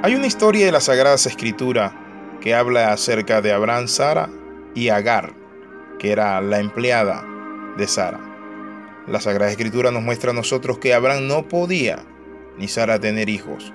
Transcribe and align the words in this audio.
Hay 0.00 0.14
una 0.14 0.28
historia 0.28 0.64
de 0.64 0.70
la 0.70 0.80
Sagrada 0.80 1.16
Escritura 1.16 1.92
que 2.40 2.54
habla 2.54 2.92
acerca 2.92 3.42
de 3.42 3.50
Abraham, 3.50 3.88
Sara 3.88 4.30
y 4.72 4.90
Agar, 4.90 5.34
que 5.98 6.12
era 6.12 6.40
la 6.40 6.60
empleada 6.60 7.26
de 7.76 7.88
Sara. 7.88 8.20
La 9.08 9.20
Sagrada 9.20 9.50
Escritura 9.50 9.90
nos 9.90 10.04
muestra 10.04 10.30
a 10.30 10.34
nosotros 10.34 10.78
que 10.78 10.94
Abraham 10.94 11.26
no 11.26 11.48
podía 11.48 12.04
ni 12.56 12.68
Sara 12.68 13.00
tener 13.00 13.28
hijos. 13.28 13.72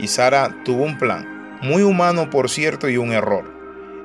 Y 0.00 0.08
Sara 0.08 0.64
tuvo 0.64 0.82
un 0.82 0.98
plan, 0.98 1.60
muy 1.62 1.84
humano 1.84 2.28
por 2.28 2.50
cierto 2.50 2.88
y 2.88 2.96
un 2.96 3.12
error. 3.12 3.44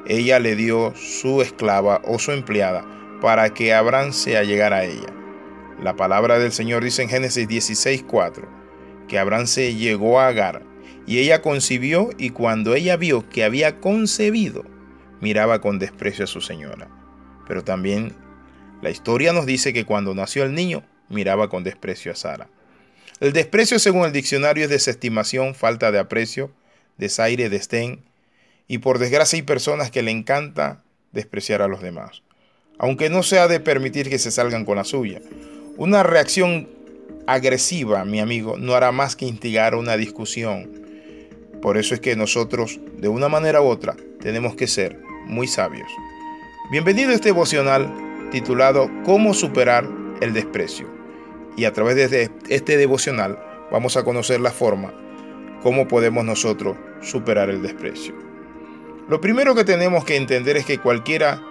Ella 0.05 0.37
le 0.37 0.55
dio 0.55 0.93
su 0.95 1.41
esclava 1.41 2.01
o 2.03 2.19
su 2.19 2.33
empleada 2.33 2.85
para 3.19 3.51
que 3.51 3.73
Abraham 3.73 4.13
se 4.13 4.37
allegara 4.37 4.77
a 4.77 4.85
ella. 4.85 5.11
La 5.81 5.95
palabra 5.95 6.37
del 6.37 6.51
Señor 6.51 6.83
dice 6.83 7.01
en 7.01 7.09
Génesis 7.09 7.47
16:4 7.47 8.47
que 9.07 9.17
Abraham 9.17 9.47
se 9.47 9.73
llegó 9.73 10.19
a 10.19 10.27
Agar 10.27 10.76
y 11.07 11.19
ella 11.19 11.41
concibió 11.41 12.09
y 12.17 12.29
cuando 12.31 12.75
ella 12.75 12.97
vio 12.97 13.27
que 13.29 13.45
había 13.45 13.79
concebido, 13.79 14.65
miraba 15.21 15.61
con 15.61 15.79
desprecio 15.79 16.25
a 16.25 16.27
su 16.27 16.41
señora. 16.41 16.89
Pero 17.47 17.63
también 17.63 18.13
la 18.81 18.89
historia 18.89 19.31
nos 19.31 19.45
dice 19.45 19.71
que 19.73 19.85
cuando 19.85 20.13
nació 20.13 20.43
el 20.43 20.53
niño, 20.53 20.83
miraba 21.09 21.49
con 21.49 21.63
desprecio 21.63 22.11
a 22.11 22.15
Sara. 22.15 22.49
El 23.21 23.33
desprecio 23.33 23.79
según 23.79 24.05
el 24.05 24.11
diccionario 24.11 24.65
es 24.65 24.69
desestimación, 24.69 25.55
falta 25.55 25.91
de 25.91 25.99
aprecio, 25.99 26.51
desaire, 26.97 27.49
destén, 27.49 28.03
y 28.67 28.79
por 28.79 28.99
desgracia 28.99 29.37
hay 29.37 29.43
personas 29.43 29.89
que 29.89 30.03
le 30.03 30.11
encanta 30.11 30.83
despreciar 31.13 31.61
a 31.61 31.69
los 31.69 31.81
demás, 31.81 32.21
aunque 32.77 33.09
no 33.09 33.23
se 33.23 33.39
ha 33.39 33.47
de 33.47 33.61
permitir 33.61 34.09
que 34.09 34.19
se 34.19 34.29
salgan 34.29 34.65
con 34.65 34.75
la 34.75 34.83
suya. 34.83 35.21
Una 35.77 36.03
reacción 36.03 36.69
agresiva, 37.27 38.03
mi 38.03 38.19
amigo, 38.19 38.57
no 38.57 38.73
hará 38.73 38.91
más 38.91 39.15
que 39.15 39.25
instigar 39.25 39.73
una 39.73 39.95
discusión, 39.95 40.86
por 41.61 41.77
eso 41.77 41.93
es 41.93 41.99
que 41.99 42.15
nosotros, 42.15 42.79
de 42.97 43.07
una 43.07 43.29
manera 43.29 43.61
u 43.61 43.65
otra, 43.65 43.95
tenemos 44.21 44.55
que 44.55 44.67
ser 44.67 44.99
muy 45.25 45.47
sabios. 45.47 45.89
Bienvenido 46.71 47.11
a 47.11 47.13
este 47.13 47.29
devocional 47.29 48.29
titulado 48.31 48.89
Cómo 49.05 49.33
superar 49.33 49.87
el 50.21 50.33
desprecio. 50.33 50.87
Y 51.55 51.65
a 51.65 51.73
través 51.73 51.95
de 51.95 52.03
este, 52.03 52.31
este 52.49 52.77
devocional 52.77 53.39
vamos 53.71 53.97
a 53.97 54.03
conocer 54.03 54.39
la 54.39 54.51
forma 54.51 54.93
cómo 55.61 55.87
podemos 55.87 56.23
nosotros 56.23 56.77
superar 57.01 57.49
el 57.49 57.61
desprecio. 57.61 58.13
Lo 59.09 59.19
primero 59.19 59.55
que 59.55 59.63
tenemos 59.63 60.05
que 60.05 60.15
entender 60.15 60.55
es 60.55 60.65
que 60.65 60.79
cualquiera 60.79 61.41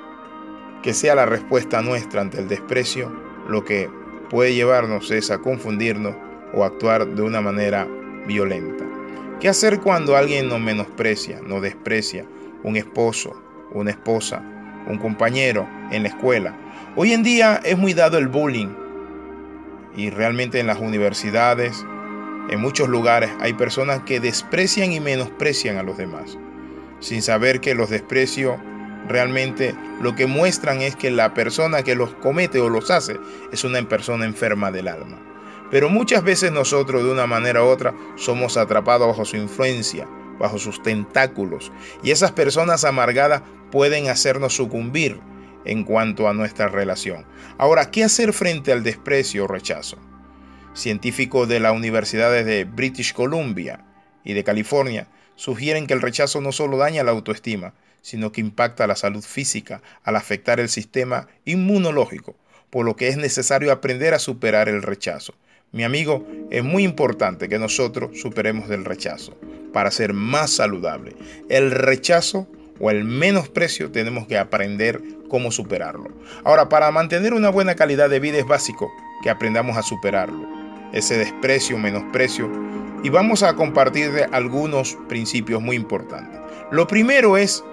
que 0.83 0.95
sea 0.95 1.15
la 1.15 1.27
respuesta 1.27 1.83
nuestra 1.83 2.21
ante 2.21 2.39
el 2.39 2.49
desprecio, 2.49 3.13
lo 3.49 3.65
que 3.65 3.91
puede 4.31 4.55
llevarnos 4.55 5.11
es 5.11 5.31
a 5.31 5.39
confundirnos 5.39 6.15
o 6.55 6.65
actuar 6.65 7.07
de 7.07 7.23
una 7.23 7.41
manera 7.43 7.87
violenta. 8.27 8.86
¿Qué 9.41 9.51
hacer 9.51 9.81
cuando 9.81 10.17
alguien 10.17 10.49
nos 10.49 10.61
menosprecia, 10.61 11.43
nos 11.43 11.61
desprecia? 11.61 12.25
Un 12.63 12.75
esposo, 12.77 13.39
una 13.71 13.91
esposa, 13.91 14.43
un 14.89 14.97
compañero 14.97 15.69
en 15.91 16.05
la 16.05 16.09
escuela. 16.09 16.57
Hoy 16.97 17.13
en 17.13 17.23
día 17.23 17.61
es 17.63 17.77
muy 17.77 17.93
dado 17.93 18.17
el 18.17 18.29
bullying 18.29 18.75
y 19.95 20.09
realmente 20.09 20.59
en 20.59 20.67
las 20.67 20.81
universidades, 20.81 21.85
en 22.49 22.61
muchos 22.61 22.89
lugares 22.89 23.31
hay 23.39 23.53
personas 23.53 24.01
que 24.05 24.21
desprecian 24.21 24.93
y 24.93 25.01
menosprecian 25.01 25.77
a 25.77 25.83
los 25.83 25.99
demás, 25.99 26.39
sin 27.01 27.21
saber 27.21 27.61
que 27.61 27.75
los 27.75 27.91
desprecios 27.91 28.57
realmente 29.07 29.75
lo 30.01 30.15
que 30.17 30.27
muestran 30.27 30.81
es 30.81 30.97
que 30.97 31.11
la 31.11 31.35
persona 31.35 31.83
que 31.83 31.95
los 31.95 32.15
comete 32.15 32.59
o 32.59 32.71
los 32.71 32.91
hace 32.91 33.19
es 33.53 33.65
una 33.65 33.87
persona 33.87 34.25
enferma 34.25 34.73
del 34.73 34.89
alma. 34.89 35.36
Pero 35.71 35.89
muchas 35.89 36.23
veces 36.23 36.53
nosotros 36.53 37.03
de 37.03 37.11
una 37.11 37.27
manera 37.27 37.63
u 37.63 37.67
otra 37.67 37.95
somos 38.17 38.57
atrapados 38.57 39.09
bajo 39.09 39.25
su 39.25 39.37
influencia, 39.37 40.09
bajo 40.39 40.59
sus 40.59 40.83
tentáculos. 40.83 41.73
Y 42.03 42.11
esas 42.11 42.33
personas 42.33 42.85
amargadas 42.85 43.43
pueden 43.71 44.09
hacernos 44.09 44.55
sucumbir 44.55 45.21
en 45.65 45.85
cuanto 45.85 46.29
a 46.29 46.35
nuestra 46.35 46.69
relación. 46.69 47.27
Ahora, 47.59 47.91
¿qué 47.91 48.05
hacer 48.05 48.33
frente 48.33 48.73
al 48.73 48.83
desprecio 48.83 49.45
o 49.45 49.49
rechazo? 49.49 49.99
Científicos 50.75 51.49
de 51.49 51.59
la 51.59 51.73
Universidad 51.73 52.31
de 52.31 52.65
British 52.65 53.13
Columbia 53.13 53.85
y 54.25 54.35
de 54.35 54.45
California 54.45 55.09
sugieren 55.35 55.87
que 55.87 55.95
el 55.95 56.03
rechazo 56.03 56.41
no 56.41 56.53
solo 56.53 56.77
daña 56.77 57.03
la 57.03 57.11
autoestima, 57.11 57.75
sino 58.03 58.31
que 58.31 58.41
impacta 58.41 58.87
la 58.87 58.95
salud 58.95 59.23
física 59.23 59.83
al 60.05 60.17
afectar 60.17 60.61
el 60.61 60.69
sistema 60.69 61.29
inmunológico, 61.45 62.37
por 62.71 62.85
lo 62.85 62.95
que 62.95 63.09
es 63.09 63.17
necesario 63.17 63.73
aprender 63.73 64.15
a 64.15 64.19
superar 64.19 64.69
el 64.69 64.83
rechazo. 64.83 65.35
Mi 65.73 65.83
amigo, 65.83 66.25
es 66.51 66.63
muy 66.63 66.85
importante 66.85 67.49
que 67.49 67.59
nosotros 67.59 68.21
superemos 68.21 68.71
el 68.71 68.85
rechazo 68.85 69.37
para 69.73 69.91
ser 69.91 70.15
más 70.15 70.51
saludable. 70.51 71.17
El 71.49 71.71
rechazo 71.71 72.47
o 72.79 72.91
el 72.91 73.05
menosprecio 73.05 73.91
tenemos 73.91 74.27
que 74.27 74.39
aprender 74.39 75.03
cómo 75.29 75.51
superarlo. 75.51 76.09
Ahora, 76.45 76.69
para 76.69 76.91
mantener 76.93 77.35
una 77.35 77.51
buena 77.51 77.75
calidad 77.75 78.09
de 78.09 78.21
vida 78.21 78.39
es 78.39 78.47
básico 78.47 78.91
que 79.23 79.31
aprendamos 79.31 79.77
a 79.77 79.83
superarlo. 79.83 80.47
Ese 80.93 81.19
desprecio, 81.19 81.77
menosprecio. 81.79 82.49
Y 83.03 83.11
vamos 83.11 83.43
a 83.43 83.55
compartir 83.55 84.11
algunos 84.33 84.97
principios 85.09 85.61
muy 85.61 85.77
importantes. 85.77 86.41
Lo 86.71 86.87
primero 86.87 87.37
es, 87.37 87.65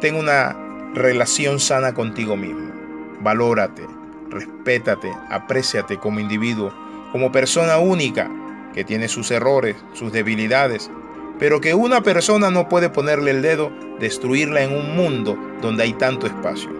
ten 0.00 0.16
una 0.16 0.56
relación 0.94 1.60
sana 1.60 1.94
contigo 1.94 2.36
mismo. 2.36 2.72
Valórate, 3.20 3.86
respétate, 4.28 5.10
apréciate 5.30 5.98
como 5.98 6.20
individuo 6.20 6.87
como 7.12 7.32
persona 7.32 7.78
única, 7.78 8.30
que 8.74 8.84
tiene 8.84 9.08
sus 9.08 9.30
errores, 9.30 9.76
sus 9.92 10.12
debilidades, 10.12 10.90
pero 11.38 11.60
que 11.60 11.74
una 11.74 12.02
persona 12.02 12.50
no 12.50 12.68
puede 12.68 12.90
ponerle 12.90 13.30
el 13.30 13.42
dedo, 13.42 13.72
destruirla 14.00 14.62
en 14.62 14.72
un 14.72 14.96
mundo 14.96 15.38
donde 15.60 15.84
hay 15.84 15.92
tanto 15.94 16.26
espacio. 16.26 16.70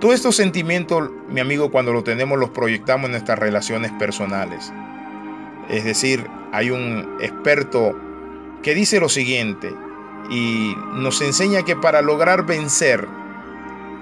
Todos 0.00 0.14
estos 0.14 0.36
sentimientos, 0.36 1.10
mi 1.28 1.40
amigo, 1.40 1.70
cuando 1.70 1.92
lo 1.92 2.04
tenemos 2.04 2.38
los 2.38 2.50
proyectamos 2.50 3.06
en 3.06 3.12
nuestras 3.12 3.38
relaciones 3.38 3.92
personales. 3.92 4.72
Es 5.70 5.84
decir, 5.84 6.26
hay 6.52 6.70
un 6.70 7.16
experto 7.20 7.98
que 8.62 8.74
dice 8.74 9.00
lo 9.00 9.08
siguiente 9.08 9.72
y 10.30 10.74
nos 10.92 11.20
enseña 11.22 11.64
que 11.64 11.76
para 11.76 12.02
lograr 12.02 12.44
vencer 12.44 13.06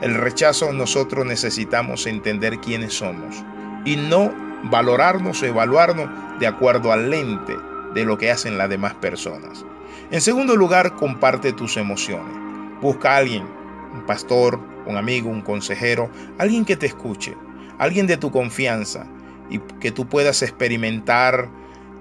el 0.01 0.15
rechazo 0.15 0.73
nosotros 0.73 1.25
necesitamos 1.25 2.07
entender 2.07 2.59
quiénes 2.59 2.95
somos 2.95 3.45
y 3.85 3.97
no 3.97 4.33
valorarnos 4.71 5.43
o 5.43 5.47
evaluarnos 5.47 6.09
de 6.39 6.47
acuerdo 6.47 6.93
al 6.93 7.11
lente 7.11 7.57
de 7.95 8.05
lo 8.05 8.19
que 8.19 8.31
hacen 8.31 8.59
las 8.59 8.69
demás 8.69 8.95
personas. 8.95 9.65
En 10.11 10.21
segundo 10.21 10.57
lugar, 10.57 10.97
comparte 10.97 11.53
tus 11.53 11.77
emociones. 11.77 12.35
Busca 12.81 13.13
a 13.13 13.17
alguien, 13.19 13.47
un 13.93 14.05
pastor, 14.07 14.61
un 14.87 14.97
amigo, 14.97 15.31
un 15.31 15.43
consejero, 15.43 16.11
alguien 16.39 16.65
que 16.65 16.77
te 16.77 16.87
escuche, 16.87 17.37
alguien 17.79 18.07
de 18.07 18.17
tu 18.17 18.31
confianza 18.31 19.07
y 19.49 19.59
que 19.81 19.91
tú 19.91 20.09
puedas 20.09 20.43
experimentar, 20.43 21.49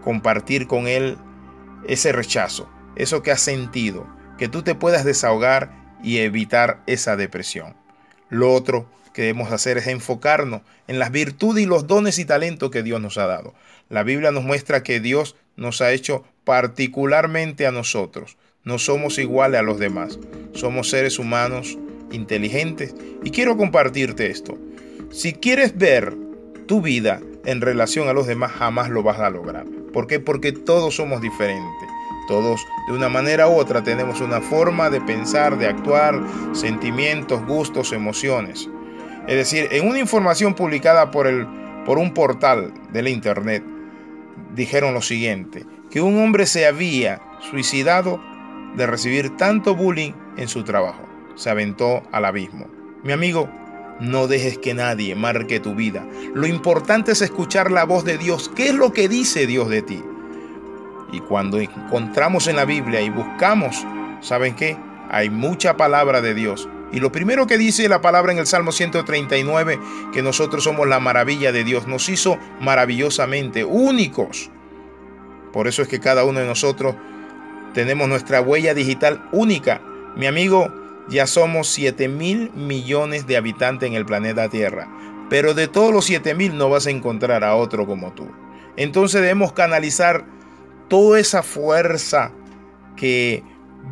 compartir 0.03 0.67
con 0.67 0.87
él 0.87 1.17
ese 1.87 2.11
rechazo, 2.11 2.69
eso 2.95 3.23
que 3.23 3.31
has 3.31 3.41
sentido, 3.41 4.07
que 4.37 4.47
tú 4.47 4.63
te 4.63 4.75
puedas 4.75 5.05
desahogar 5.05 5.71
y 6.01 6.17
evitar 6.17 6.81
esa 6.85 7.15
depresión. 7.15 7.75
Lo 8.29 8.51
otro, 8.53 8.87
que 9.13 9.21
debemos 9.23 9.51
hacer 9.51 9.77
es 9.77 9.87
enfocarnos 9.87 10.61
en 10.87 10.99
las 10.99 11.11
virtudes 11.11 11.63
y 11.63 11.67
los 11.67 11.87
dones 11.87 12.19
y 12.19 12.25
talentos 12.25 12.71
que 12.71 12.83
Dios 12.83 12.99
nos 13.01 13.17
ha 13.17 13.27
dado. 13.27 13.53
La 13.89 14.03
Biblia 14.03 14.31
nos 14.31 14.43
muestra 14.43 14.83
que 14.83 14.99
Dios 14.99 15.35
nos 15.55 15.81
ha 15.81 15.91
hecho 15.91 16.23
particularmente 16.43 17.67
a 17.67 17.71
nosotros. 17.71 18.37
No 18.63 18.79
somos 18.79 19.17
iguales 19.19 19.59
a 19.59 19.63
los 19.63 19.77
demás. 19.77 20.19
Somos 20.53 20.89
seres 20.89 21.19
humanos 21.19 21.77
inteligentes. 22.11 22.95
Y 23.23 23.31
quiero 23.31 23.57
compartirte 23.57 24.27
esto. 24.27 24.57
Si 25.11 25.33
quieres 25.33 25.77
ver 25.77 26.15
tu 26.65 26.81
vida 26.81 27.21
en 27.45 27.61
relación 27.61 28.07
a 28.07 28.13
los 28.13 28.25
demás, 28.25 28.51
jamás 28.51 28.89
lo 28.89 29.03
vas 29.03 29.19
a 29.19 29.29
lograr. 29.29 29.65
¿Por 29.91 30.07
qué? 30.07 30.19
Porque 30.19 30.51
todos 30.51 30.95
somos 30.95 31.21
diferentes. 31.21 31.89
Todos 32.27 32.65
de 32.87 32.93
una 32.93 33.09
manera 33.09 33.49
u 33.49 33.55
otra 33.55 33.83
tenemos 33.83 34.21
una 34.21 34.39
forma 34.39 34.89
de 34.89 35.01
pensar, 35.01 35.57
de 35.57 35.67
actuar, 35.67 36.21
sentimientos, 36.53 37.45
gustos, 37.45 37.91
emociones. 37.91 38.69
Es 39.27 39.35
decir, 39.35 39.69
en 39.71 39.87
una 39.87 39.99
información 39.99 40.53
publicada 40.53 41.09
por, 41.11 41.27
el, 41.27 41.47
por 41.85 41.97
un 41.97 42.13
portal 42.13 42.73
de 42.91 43.01
la 43.01 43.09
internet, 43.09 43.63
dijeron 44.53 44.93
lo 44.93 45.01
siguiente, 45.01 45.65
que 45.89 46.01
un 46.01 46.21
hombre 46.21 46.45
se 46.45 46.67
había 46.67 47.21
suicidado 47.39 48.21
de 48.75 48.85
recibir 48.85 49.35
tanto 49.37 49.75
bullying 49.75 50.11
en 50.37 50.47
su 50.47 50.63
trabajo. 50.63 51.07
Se 51.35 51.49
aventó 51.49 52.03
al 52.11 52.25
abismo. 52.25 52.67
Mi 53.03 53.13
amigo, 53.13 53.49
no 53.99 54.27
dejes 54.27 54.57
que 54.57 54.73
nadie 54.73 55.15
marque 55.15 55.59
tu 55.59 55.73
vida. 55.73 56.05
Lo 56.33 56.45
importante 56.45 57.13
es 57.13 57.21
escuchar 57.21 57.71
la 57.71 57.85
voz 57.85 58.03
de 58.03 58.17
Dios. 58.17 58.51
¿Qué 58.53 58.67
es 58.67 58.75
lo 58.75 58.91
que 58.91 59.07
dice 59.07 59.47
Dios 59.47 59.69
de 59.69 59.81
ti? 59.83 60.03
Y 61.11 61.19
cuando 61.21 61.59
encontramos 61.59 62.47
en 62.47 62.57
la 62.57 62.65
Biblia 62.65 63.01
y 63.01 63.09
buscamos, 63.09 63.85
¿saben 64.19 64.55
qué? 64.55 64.77
Hay 65.09 65.29
mucha 65.29 65.77
palabra 65.77 66.21
de 66.21 66.33
Dios 66.33 66.67
y 66.93 66.99
lo 66.99 67.11
primero 67.11 67.47
que 67.47 67.57
dice 67.57 67.89
la 67.89 68.01
palabra 68.01 68.31
en 68.31 68.37
el 68.37 68.45
Salmo 68.45 68.71
139, 68.71 69.79
que 70.13 70.21
nosotros 70.21 70.63
somos 70.63 70.87
la 70.87 70.99
maravilla 70.99 71.51
de 71.51 71.63
Dios, 71.63 71.87
nos 71.87 72.07
hizo 72.07 72.37
maravillosamente 72.61 73.65
únicos. 73.65 74.51
Por 75.51 75.67
eso 75.67 75.81
es 75.81 75.87
que 75.87 75.99
cada 75.99 76.23
uno 76.23 76.39
de 76.39 76.45
nosotros 76.45 76.95
Tenemos 77.73 78.07
nuestra 78.07 78.39
huella 78.39 78.75
digital 78.75 79.27
única. 79.31 79.81
Mi 80.15 80.27
amigo, 80.27 80.71
ya 81.09 81.25
somos 81.25 81.67
7 81.69 82.07
mil 82.07 82.51
millones 82.51 83.25
de 83.25 83.35
habitantes 83.35 83.89
en 83.89 83.95
el 83.95 84.05
planeta 84.05 84.47
Tierra. 84.47 84.87
Pero 85.29 85.55
de 85.55 85.67
todos 85.67 85.91
los 85.91 86.05
7 86.05 86.35
mil 86.35 86.55
no 86.55 86.69
vas 86.69 86.85
a 86.85 86.91
encontrar 86.91 87.43
a 87.43 87.55
otro 87.55 87.87
como 87.87 88.13
tú. 88.13 88.29
Entonces 88.77 89.21
debemos 89.21 89.53
canalizar 89.53 90.25
toda 90.87 91.19
esa 91.19 91.41
fuerza 91.41 92.31
que 92.95 93.43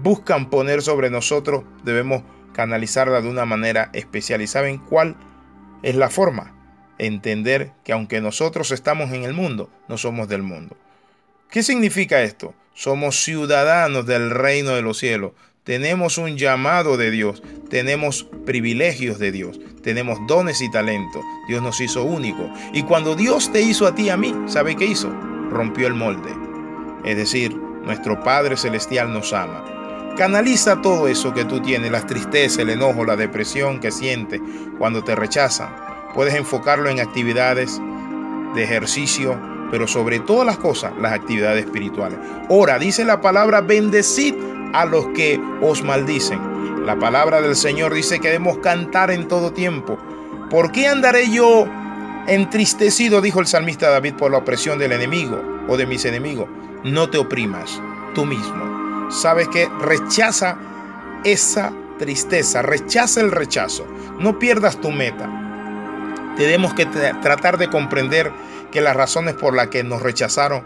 buscan 0.03 0.50
poner 0.51 0.83
sobre 0.83 1.09
nosotros, 1.09 1.63
debemos 1.83 2.21
canalizarla 2.53 3.21
de 3.21 3.30
una 3.30 3.45
manera 3.45 3.89
especial. 3.94 4.42
¿Y 4.42 4.48
saben 4.48 4.77
cuál 4.77 5.15
es 5.83 5.95
la 5.95 6.09
forma? 6.09 6.56
Entender 6.98 7.71
que 7.83 7.94
aunque 7.94 8.21
nosotros 8.21 8.71
estamos 8.71 9.12
en 9.12 9.24
el 9.24 9.33
mundo, 9.33 9.69
no 9.88 9.98
somos 9.98 10.27
del 10.27 10.44
mundo. 10.44 10.77
¿Qué 11.50 11.63
significa 11.63 12.21
esto? 12.21 12.53
Somos 12.74 13.24
ciudadanos 13.24 14.06
del 14.06 14.30
reino 14.30 14.71
de 14.71 14.81
los 14.81 14.98
cielos. 14.98 15.33
Tenemos 15.63 16.18
un 16.18 16.38
llamado 16.38 16.98
de 16.98 17.12
Dios, 17.12 17.44
tenemos 17.69 18.24
privilegios 18.45 19.19
de 19.19 19.31
Dios, 19.31 19.59
tenemos 19.83 20.18
dones 20.27 20.59
y 20.62 20.71
talentos. 20.71 21.24
Dios 21.48 21.62
nos 21.62 21.80
hizo 21.81 22.03
únicos. 22.03 22.50
Y 22.74 22.83
cuando 22.83 23.15
Dios 23.15 23.51
te 23.51 23.62
hizo 23.62 23.86
a 23.86 23.94
ti 23.94 24.03
y 24.03 24.09
a 24.09 24.18
mí, 24.18 24.33
¿sabe 24.48 24.75
qué 24.75 24.86
hizo? 24.86 25.09
Rompió 25.51 25.86
el 25.86 25.94
molde. 25.94 26.33
Es 27.06 27.15
decir, 27.15 27.56
nuestro 27.56 28.24
Padre 28.24 28.57
Celestial 28.57 29.13
nos 29.13 29.33
ama. 29.33 29.80
Canaliza 30.17 30.81
todo 30.81 31.07
eso 31.07 31.33
que 31.33 31.45
tú 31.45 31.61
tienes, 31.61 31.89
la 31.89 32.05
tristeza, 32.05 32.61
el 32.61 32.69
enojo, 32.69 33.05
la 33.05 33.15
depresión 33.15 33.79
que 33.79 33.91
sientes 33.91 34.41
cuando 34.77 35.03
te 35.03 35.15
rechazan. 35.15 35.73
Puedes 36.13 36.35
enfocarlo 36.35 36.89
en 36.89 36.99
actividades 36.99 37.81
de 38.53 38.63
ejercicio, 38.63 39.39
pero 39.71 39.87
sobre 39.87 40.19
todas 40.19 40.45
las 40.45 40.57
cosas, 40.57 40.91
las 40.99 41.13
actividades 41.13 41.65
espirituales. 41.65 42.19
Ora, 42.49 42.77
dice 42.77 43.05
la 43.05 43.21
palabra, 43.21 43.61
bendecid 43.61 44.35
a 44.73 44.85
los 44.85 45.07
que 45.07 45.39
os 45.61 45.81
maldicen. 45.81 46.85
La 46.85 46.99
palabra 46.99 47.41
del 47.41 47.55
Señor 47.55 47.93
dice 47.93 48.19
que 48.19 48.27
debemos 48.27 48.57
cantar 48.57 49.11
en 49.11 49.27
todo 49.27 49.53
tiempo. 49.53 49.97
¿Por 50.49 50.73
qué 50.73 50.87
andaré 50.87 51.31
yo 51.31 51.65
entristecido, 52.27 53.21
dijo 53.21 53.39
el 53.39 53.47
salmista 53.47 53.89
David, 53.89 54.15
por 54.15 54.31
la 54.31 54.39
opresión 54.39 54.77
del 54.77 54.91
enemigo 54.91 55.41
o 55.69 55.77
de 55.77 55.85
mis 55.85 56.03
enemigos? 56.03 56.47
No 56.83 57.09
te 57.09 57.17
oprimas 57.17 57.81
tú 58.13 58.25
mismo 58.25 58.80
sabes 59.11 59.47
que 59.49 59.69
rechaza 59.79 60.57
esa 61.23 61.71
tristeza, 61.99 62.61
rechaza 62.61 63.21
el 63.21 63.31
rechazo. 63.31 63.85
No 64.19 64.39
pierdas 64.39 64.79
tu 64.79 64.91
meta. 64.91 65.29
Tenemos 66.37 66.73
que 66.73 66.85
tratar 66.85 67.57
de 67.57 67.69
comprender 67.69 68.31
que 68.71 68.81
las 68.81 68.95
razones 68.95 69.35
por 69.35 69.53
las 69.53 69.67
que 69.67 69.83
nos 69.83 70.01
rechazaron, 70.01 70.63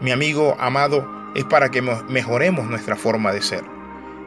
mi 0.00 0.10
amigo 0.10 0.56
amado, 0.58 1.08
es 1.34 1.44
para 1.44 1.70
que 1.70 1.80
mejoremos 1.80 2.66
nuestra 2.66 2.96
forma 2.96 3.32
de 3.32 3.40
ser. 3.40 3.64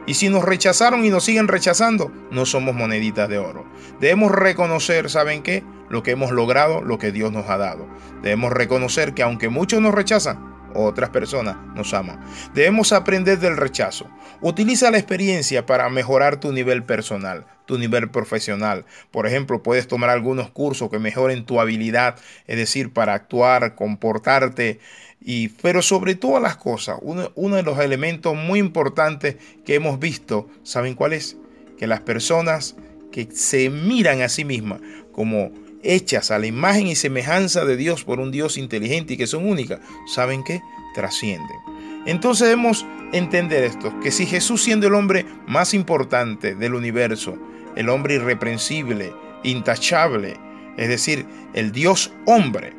Y 0.06 0.14
si 0.14 0.28
nos 0.28 0.44
rechazaron 0.44 1.04
y 1.04 1.10
nos 1.10 1.24
siguen 1.24 1.48
rechazando, 1.48 2.12
no 2.30 2.46
somos 2.46 2.74
moneditas 2.74 3.28
de 3.28 3.38
oro. 3.38 3.64
Debemos 4.00 4.32
reconocer, 4.32 5.10
¿saben 5.10 5.42
qué? 5.42 5.64
Lo 5.88 6.02
que 6.02 6.12
hemos 6.12 6.30
logrado, 6.30 6.80
lo 6.80 6.98
que 6.98 7.12
Dios 7.12 7.32
nos 7.32 7.48
ha 7.50 7.58
dado. 7.58 7.86
Debemos 8.22 8.52
reconocer 8.52 9.14
que 9.14 9.22
aunque 9.22 9.48
muchos 9.48 9.80
nos 9.80 9.94
rechazan, 9.94 10.55
otras 10.84 11.10
personas 11.10 11.56
nos 11.74 11.94
aman. 11.94 12.20
Debemos 12.54 12.92
aprender 12.92 13.38
del 13.38 13.56
rechazo. 13.56 14.08
Utiliza 14.40 14.90
la 14.90 14.98
experiencia 14.98 15.66
para 15.66 15.88
mejorar 15.88 16.38
tu 16.38 16.52
nivel 16.52 16.82
personal, 16.82 17.46
tu 17.66 17.78
nivel 17.78 18.10
profesional. 18.10 18.84
Por 19.10 19.26
ejemplo, 19.26 19.62
puedes 19.62 19.88
tomar 19.88 20.10
algunos 20.10 20.50
cursos 20.50 20.90
que 20.90 20.98
mejoren 20.98 21.46
tu 21.46 21.60
habilidad, 21.60 22.16
es 22.46 22.56
decir, 22.56 22.92
para 22.92 23.14
actuar, 23.14 23.74
comportarte. 23.74 24.80
Y, 25.20 25.48
pero 25.48 25.82
sobre 25.82 26.14
todas 26.14 26.42
las 26.42 26.56
cosas, 26.56 26.98
uno, 27.02 27.32
uno 27.34 27.56
de 27.56 27.62
los 27.62 27.78
elementos 27.78 28.36
muy 28.36 28.58
importantes 28.58 29.36
que 29.64 29.74
hemos 29.74 29.98
visto, 29.98 30.48
¿saben 30.62 30.94
cuál 30.94 31.12
es? 31.12 31.36
Que 31.78 31.86
las 31.86 32.00
personas 32.00 32.76
que 33.10 33.28
se 33.32 33.70
miran 33.70 34.20
a 34.20 34.28
sí 34.28 34.44
mismas 34.44 34.80
como 35.12 35.50
hechas 35.82 36.30
a 36.30 36.38
la 36.38 36.46
imagen 36.46 36.86
y 36.86 36.94
semejanza 36.94 37.64
de 37.64 37.76
Dios 37.76 38.04
por 38.04 38.20
un 38.20 38.30
Dios 38.30 38.56
inteligente 38.56 39.14
y 39.14 39.16
que 39.16 39.26
son 39.26 39.48
únicas, 39.48 39.80
¿saben 40.06 40.42
qué? 40.44 40.60
Trascienden. 40.94 41.56
Entonces 42.06 42.48
debemos 42.48 42.86
entender 43.12 43.64
esto, 43.64 43.98
que 44.00 44.10
si 44.10 44.26
Jesús 44.26 44.62
siendo 44.62 44.86
el 44.86 44.94
hombre 44.94 45.26
más 45.46 45.74
importante 45.74 46.54
del 46.54 46.74
universo, 46.74 47.36
el 47.74 47.88
hombre 47.88 48.14
irreprensible, 48.14 49.12
intachable, 49.42 50.36
es 50.76 50.88
decir, 50.88 51.26
el 51.54 51.72
Dios 51.72 52.12
hombre, 52.26 52.72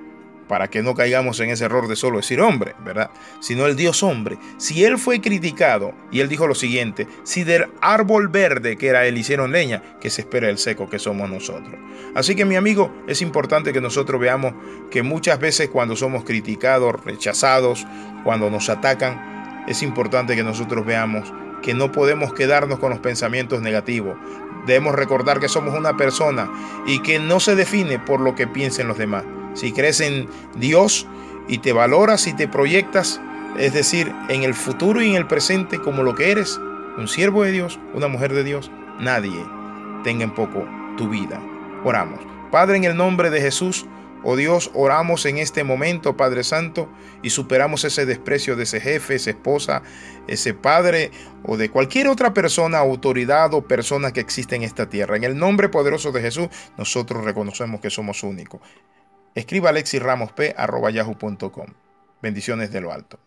para 0.48 0.70
que 0.70 0.82
no 0.82 0.96
caigamos 0.96 1.40
en 1.40 1.50
ese 1.50 1.66
error 1.66 1.88
de 1.88 1.96
solo 1.96 2.18
decir 2.18 2.42
hombre, 2.42 2.76
¿verdad? 2.84 3.12
Sino 3.40 3.66
el 3.66 3.76
Dios 3.76 4.04
hombre. 4.04 4.38
Si 4.58 4.84
él 4.84 4.98
fue 4.98 5.22
criticado, 5.22 5.94
y 6.12 6.22
él 6.22 6.30
dijo 6.30 6.48
lo 6.48 6.56
siguiente, 6.56 7.08
si 7.24 7.44
del 7.44 7.68
árbol 7.82 8.28
verde 8.30 8.78
que 8.78 8.88
era 8.88 9.06
él 9.06 9.18
hicieron 9.18 9.52
leña, 9.52 9.84
que 10.00 10.10
se 10.10 10.22
espera 10.22 10.50
el 10.50 10.58
seco 10.58 10.90
que 10.90 11.00
somos 11.00 11.30
nosotros. 11.30 11.76
Así 12.16 12.36
que 12.36 12.46
mi 12.46 12.56
amigo, 12.56 12.92
es 13.08 13.22
importante 13.22 13.74
que 13.74 13.82
nosotros 13.82 14.20
veamos 14.20 14.54
que 14.90 15.04
muchas 15.04 15.40
veces 15.40 15.70
cuando 15.70 15.96
somos 15.96 16.24
criticados, 16.24 17.04
rechazados, 17.04 17.86
cuando 18.24 18.50
nos 18.50 18.70
atacan, 18.70 19.66
es 19.68 19.84
importante 19.84 20.36
que 20.36 20.44
nosotros 20.44 20.86
veamos 20.86 21.32
que 21.62 21.74
no 21.74 21.92
podemos 21.92 22.34
quedarnos 22.34 22.80
con 22.80 22.92
los 22.92 23.00
pensamientos 23.00 23.62
negativos. 23.62 24.16
Debemos 24.66 24.96
recordar 24.96 25.40
que 25.40 25.50
somos 25.50 25.78
una 25.78 25.98
persona 25.98 26.50
y 26.86 27.02
que 27.02 27.20
no 27.20 27.40
se 27.40 27.56
define 27.56 28.00
por 28.00 28.22
lo 28.22 28.36
que 28.36 28.48
piensen 28.48 28.88
los 28.88 28.98
demás 28.98 29.24
si 29.58 29.72
crees 29.72 30.00
en 30.02 30.30
Dios 30.56 31.08
y 31.48 31.58
te 31.58 31.74
valoras 31.74 32.28
y 32.28 32.34
te 32.34 32.48
proyectas, 32.48 33.20
es 33.58 33.74
decir, 33.74 34.14
en 34.30 34.44
el 34.44 34.54
futuro 34.54 35.02
y 35.02 35.10
en 35.10 35.16
el 35.16 35.28
presente 35.28 35.80
como 35.80 36.04
lo 36.04 36.14
que 36.14 36.32
eres, 36.32 36.60
un 36.98 37.08
siervo 37.08 37.44
de 37.44 37.52
Dios, 37.52 37.80
una 37.94 38.08
mujer 38.08 38.34
de 38.34 38.44
Dios, 38.44 38.72
nadie 39.00 39.44
tenga 40.04 40.24
en 40.24 40.34
poco 40.34 40.64
tu 40.96 41.10
vida. 41.10 41.42
Oramos. 41.84 42.20
Padre, 42.52 42.78
en 42.78 42.84
el 42.84 42.96
nombre 42.96 43.30
de 43.30 43.42
Jesús, 43.42 43.88
oh 44.24 44.36
Dios, 44.36 44.70
oramos 44.76 45.26
en 45.26 45.38
este 45.38 45.64
momento, 45.64 46.16
Padre 46.16 46.44
Santo, 46.44 46.88
y 47.24 47.32
superamos 47.32 47.84
ese 47.84 48.06
desprecio 48.06 48.56
de 48.56 48.64
ese 48.64 48.80
jefe, 48.80 49.16
esa 49.16 49.32
esposa, 49.32 49.82
ese 50.28 50.54
padre 50.54 51.12
o 51.44 51.58
de 51.58 51.70
cualquier 51.70 52.10
otra 52.10 52.34
persona, 52.34 52.78
autoridad 52.78 53.54
o 53.54 53.68
persona 53.68 54.12
que 54.12 54.20
existe 54.20 54.56
en 54.56 54.64
esta 54.64 54.88
tierra. 54.88 55.18
En 55.18 55.24
el 55.24 55.36
nombre 55.36 55.70
poderoso 55.70 56.12
de 56.12 56.22
Jesús, 56.22 56.48
nosotros 56.78 57.24
reconocemos 57.24 57.82
que 57.82 57.90
somos 57.90 58.24
únicos. 58.24 58.62
Escriba 59.38 59.70
alexirramosp.yahoo.com. 59.70 61.68
Bendiciones 62.24 62.72
de 62.72 62.82
lo 62.82 62.92
alto. 62.92 63.20